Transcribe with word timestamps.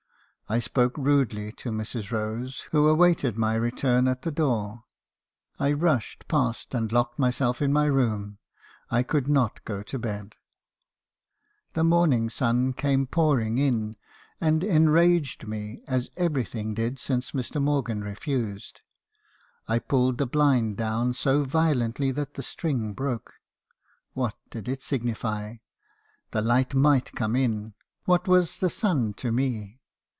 I 0.49 0.59
spoke 0.59 0.97
rudely 0.97 1.53
to 1.53 1.71
Mrs. 1.71 2.11
Rose, 2.11 2.67
who 2.73 2.89
awaited 2.89 3.37
my 3.37 3.55
return 3.55 4.05
at 4.09 4.23
the 4.23 4.31
door. 4.31 4.83
I 5.57 5.71
rushed 5.71 6.27
past, 6.27 6.75
and 6.75 6.91
locked 6.91 7.17
myself 7.17 7.61
in 7.61 7.71
my 7.71 7.85
room. 7.85 8.37
I 8.89 9.01
could 9.01 9.29
not 9.29 9.63
go 9.63 9.81
to 9.83 9.97
bed. 9.97 10.35
me. 10.35 11.73
habeison's 11.73 11.73
confessions. 11.73 12.35
311 12.35 12.37
"The 12.51 12.51
morning 12.51 12.69
sun 12.69 12.73
came 12.73 13.07
pouring 13.07 13.57
in, 13.59 13.95
and 14.41 14.61
enraged 14.61 15.47
me, 15.47 15.83
as 15.87 16.09
everything 16.17 16.73
did 16.73 16.99
since 16.99 17.31
Mr. 17.31 17.61
Morgan 17.61 18.01
refused. 18.03 18.81
I 19.69 19.79
pulled 19.79 20.17
the 20.17 20.25
blind 20.27 20.75
down 20.75 21.13
so 21.13 21.45
violently 21.45 22.11
that 22.11 22.33
the 22.33 22.43
string 22.43 22.91
broke. 22.93 23.35
What 24.11 24.35
did 24.49 24.67
it 24.67 24.83
signify? 24.83 25.57
The 26.31 26.41
light 26.41 26.73
might 26.75 27.13
come 27.13 27.37
in. 27.37 27.73
What 28.03 28.27
was 28.27 28.57
the 28.59 28.69
sun 28.69 29.13
to 29.13 29.31
me? 29.31 29.77